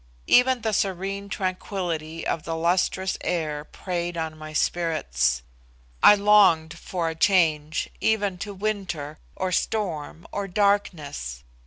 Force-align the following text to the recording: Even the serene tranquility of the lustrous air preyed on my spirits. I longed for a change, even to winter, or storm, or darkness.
Even 0.25 0.61
the 0.61 0.73
serene 0.73 1.29
tranquility 1.29 2.25
of 2.25 2.41
the 2.41 2.55
lustrous 2.55 3.19
air 3.23 3.63
preyed 3.63 4.17
on 4.17 4.35
my 4.35 4.51
spirits. 4.51 5.43
I 6.01 6.15
longed 6.15 6.75
for 6.75 7.07
a 7.07 7.13
change, 7.13 7.87
even 7.99 8.39
to 8.39 8.51
winter, 8.51 9.19
or 9.35 9.51
storm, 9.51 10.25
or 10.31 10.47
darkness. 10.47 11.43